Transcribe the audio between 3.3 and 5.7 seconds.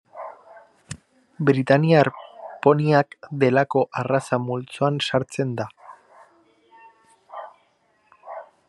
delako arraza multzoan sartzen